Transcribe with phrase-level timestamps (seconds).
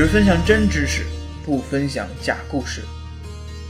[0.00, 1.04] 只分享真知识，
[1.44, 2.80] 不分享假故事。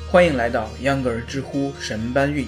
[0.08, 2.46] 欢迎来到秧歌儿知乎神搬运。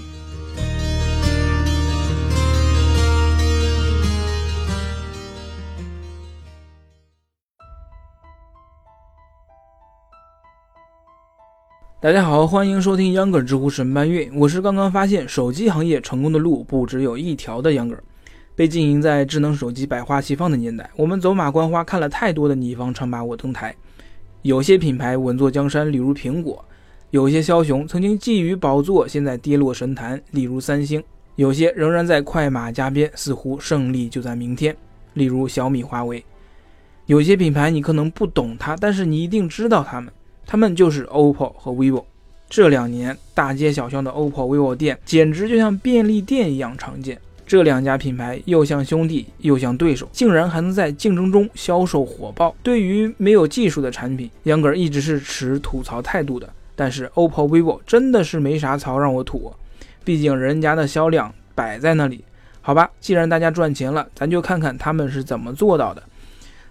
[12.00, 14.32] 大家好，欢迎收听秧歌儿知乎神搬运。
[14.38, 18.04] 我是刚刚发现手机行业成功的路不只有一条的秧歌儿。
[18.54, 23.74] 被经营在智能手机百花齐放的年代，我们走马观花看了太多的你方唱罢我登台。
[24.42, 26.62] 有些品牌稳坐江山，例如苹果；
[27.10, 31.00] 有些枭雄曾经觊觎宝座，现在跌落神坛，例如三星；
[31.36, 34.76] 有些仍然在快马加鞭，似乎胜利就在明天，
[35.14, 36.24] 例如小米、华为。
[37.06, 40.12] 有些品牌你可能不懂它，但是你一定知道它们。
[40.44, 42.04] 他们就是 OPPO 和 vivo。
[42.50, 47.18] 这两年大街小巷的 OPPO、vivo 店简直就像便利店一样常见。
[47.52, 52.56] 这两家品牌又像兄弟又像对手，竟然还能在竞争中销售火爆。
[52.62, 56.48] 对于没有技术的产品，杨哥一直是持吐槽态度的。
[56.74, 59.52] 但是 OPPO、vivo 真的是没啥槽让我吐，
[60.02, 62.24] 毕竟人家的销量摆在那里。
[62.62, 66.02] 好吧，既然大家赚钱了，咱就看看他们是怎么做到的。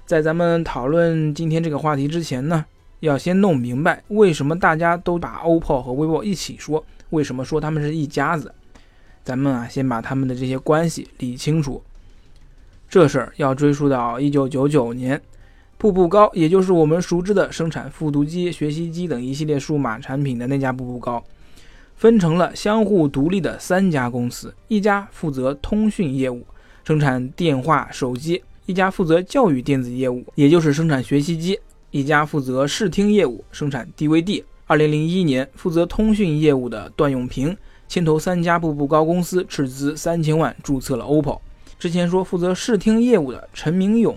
[0.07, 2.65] 在咱们讨论今天这个话题之前呢？
[3.01, 8.51] 要先弄明白为什么大家都把 OPPO 和 vivo 一起说，为什么说他们是一家子？
[9.23, 11.81] 咱们啊，先把他们的这些关系理清楚。
[12.89, 15.21] 这事儿要追溯到1999年，
[15.77, 21.23] 步步高，也就是我们熟知的生产复读机、学习机等一系列数码产品的那家步步高，
[21.95, 26.45] 分成了相互独立的三家公司：一家负责通讯业务，
[26.83, 31.57] 生产电话、手机；一家负责教育电子业务，也就是生产学习机。
[31.91, 34.43] 一家负责视听业务，生产 DVD。
[34.65, 37.55] 二零零一年，负责通讯业务的段永平
[37.91, 41.37] 牵头三家步步高公司，斥资三千万注册了 OPPO。
[41.77, 44.15] 之前说负责视听业务的陈明勇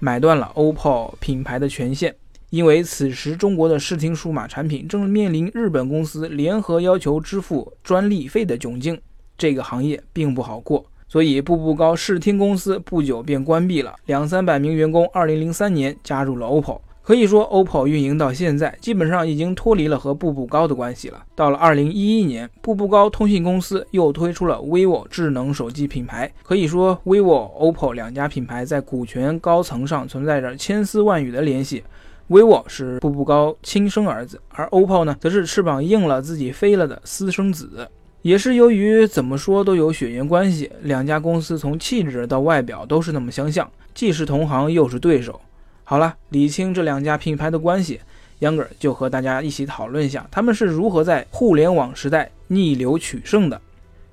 [0.00, 2.12] 买断了 OPPO 品牌的权限，
[2.50, 9.00] 因为此时中国的视听数码产品正面临日本公司联合要求支付专利费的窘境，
[9.38, 15.08] 这个行业并不好过，所以步步高视听公司不久便关闭了，两三百名员工。
[15.12, 16.80] 二零零三年加入了 OPPO。
[17.04, 21.20] 可以说，OPPO 运营到现在，基本上已经脱离了和步步高的关系了。
[21.34, 26.32] 到了二零一一年，步步高通信公司又推出了 vivo 智能手机品牌。
[26.44, 31.82] 可以说，vivo、OPPO 两家品牌在股权高层上存在着千丝万缕的联系。
[32.28, 37.88] vivo 是步步高亲生儿子，而 OPPO 呢，则是翅膀硬了自己飞了的私生子。
[38.22, 45.40] 也是由于怎么说都有血缘关系，两家公司从气质到外表都是那么相像，既是同行又是对手。
[45.84, 48.00] 好了，理清这两家品牌的关系，
[48.38, 53.60] 杨哥就和大家一起讨论一下，他们是如何在互联网时代逆流取胜的。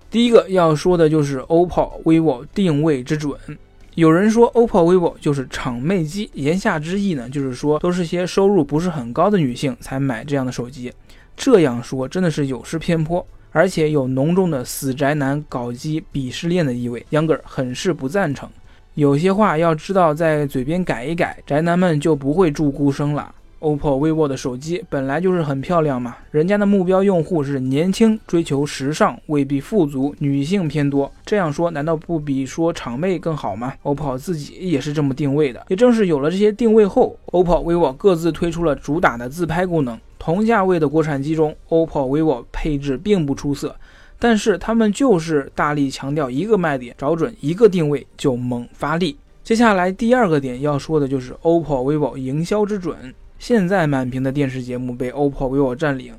[0.10, 3.38] 第一个要说的就是 OPPO、vivo 定位之准。
[3.96, 10.92] 有人说 OPPO、vivo 就是厂妹机，言下之意呢，就是说都是些收入不是很高的女性才买这样的手机。
[11.38, 18.50] 这样说真的是有失偏颇，而且有浓重的死宅男搞基鄙视链的意味，杨哥很是不赞成。
[18.96, 23.34] 有些话要知道，在嘴边改一改，宅男们就不会住孤生了。
[23.62, 31.12] OPPO、vivo 的手机本来就是很漂亮嘛，人家的目标用户是年轻、追求时尚、未必富足、女性偏多。
[31.26, 35.66] 这样说难道不比说厂妹更好吗？OPPO 自己也是这么定位的。
[35.68, 40.00] 也正是有了这些定位后，OPPO、vivo 各自推出了主打的自拍功能。
[40.18, 43.76] 同价位的国产机中，OPPO、vivo 配置并不出色。
[44.20, 49.18] 但是他们就是大力强调一个卖点，找准一个定位就猛发力。
[49.44, 53.16] 接下来第二个点要说的就是 OPPO、vivo 营销之准。
[53.40, 56.14] 现在满屏的电视节目被 OPPO、vivo 占领，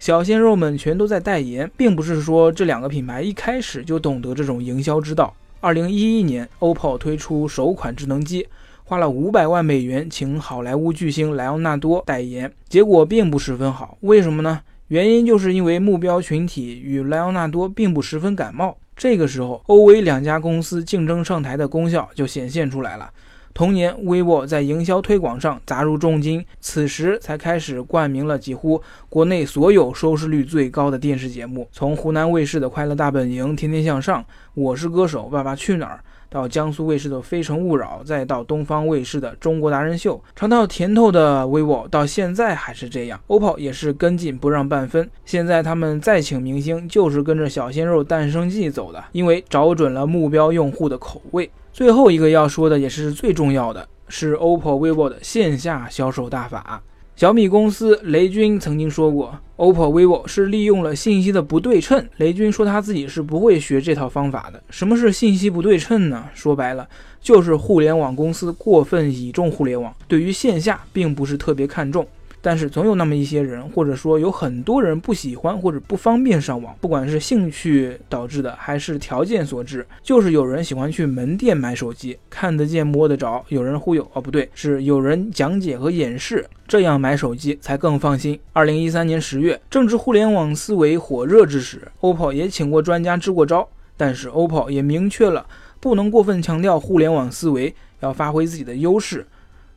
[0.00, 5.34] 小鲜肉们全都在代言，并不是说这两个品牌一开始就懂得这种营销之道。
[5.60, 8.48] 二零一一年，OPPO 推出首款智能机，
[8.84, 13.98] 花了五百万美元请好莱坞巨星莱昂纳多代言，结果并不十分好。
[14.00, 14.62] 为什么呢？
[14.92, 18.76] 原因就是因为目标群体与莱昂纳多并不十分感冒。
[18.94, 23.10] 这个时候，欧维两家公司竞争上台的功效就显现出来了。
[23.54, 34.20] 同年，vivo 在营销推广上砸入重金，此时才开始冠名了几乎国内所有收视率最高的电视节目，从湖南卫视的《快乐大本营》《天天向上》
[34.52, 36.04] 《我是歌手》《爸爸去哪儿》。
[36.32, 45.10] 到江苏卫视的《非诚勿扰》，再到东方卫视的《中国达人秀》，尝到甜头的 vivo 到现在还是这样，OPPO 也是跟进不让半分。
[45.26, 51.50] 现在他们再请明星，就是跟着小鲜肉诞生季走的，因为找准了目标用户的口味。
[51.70, 56.82] 最后一个要说的，也是最重要的，是 OPPO、vivo 的线下销售大法。
[57.22, 62.04] 小米公司雷军曾经说过，OPPO、vivo 是利用了信息的不对称。
[62.16, 64.60] 雷军说他自己是不会学这套方法的。
[64.70, 66.28] 什么是信息不对称呢？
[66.34, 66.88] 说白了，
[67.20, 72.04] 就是互联网公司过分倚重互联网，对于线下并不是特别看重。
[72.44, 88.38] 但是总有那么一些人，或者说有很多人不喜欢或者不方便上网，不管是兴趣导致的，还是条件所致，就是有人喜欢去门店买手机，看得见摸得着，有人忽悠哦，不对，是有人讲解和演示，这样买手机才更放心。
[88.52, 95.46] 二零一三年十月，正值互联网思维火热之时，OPPO 也请过专家支过招，但是 OPPO 也明确了，
[95.78, 99.24] 不能过分强调互联网思维，要发挥自己的优势。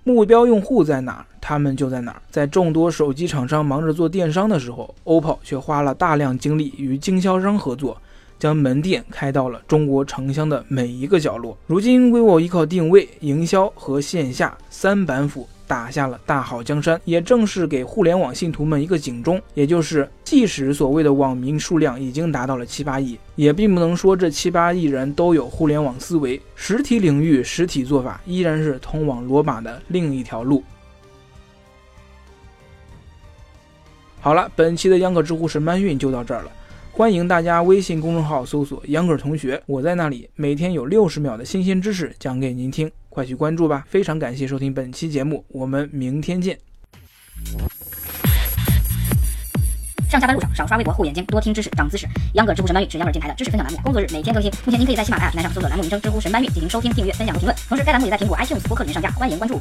[0.08, 2.22] 目标用户在哪，他们就在哪。
[2.30, 8.00] 在众多手机厂商忙着做电商的时候，OPPO 却花了大量精力与经销商合作，
[8.38, 11.58] 将门店开到了中国城乡的每一个角落。
[11.66, 15.48] 如今，vivo 依靠定位、营销和线下三板斧。
[15.68, 30.64] 打下了大好江山，也正是给互联网信徒们一个警钟，也就是即使所谓的网民数量已经达到了七八亿，也并不能说这七八亿人都有互联网思维，实体领域实体做法依然是通往罗马的另一条路。
[34.20, 36.52] 好了，本期的秧歌知乎神搬运就到这儿了，
[36.92, 42.92] 欢迎大家微信公众号搜索“秧歌同学”，我在那里每天有六十秒的新鲜知识讲给您听。
[43.10, 43.86] 快去关注吧！
[43.88, 46.58] 非常感谢收听本期节目，我们明天见。
[50.16, 52.08] 上下班路上少刷微博护眼睛，多听知识长姿势。
[52.36, 54.50] 秧歌知乎神搬运是秧歌电台的知识分享栏目，工作日每天更新。
[54.64, 57.58] 目前您可以在喜马拉雅平台上搜索栏目名称“知乎神搬运”进行收听、订阅、分享和评论。
[57.68, 59.60] 同时，该栏目也在苹果 iTunes 播客里面上架，欢迎关注。